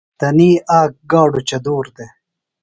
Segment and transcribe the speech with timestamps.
[0.19, 0.49] تنی
[0.79, 2.11] آک گاڈُوۡ چدُور دےۡ۔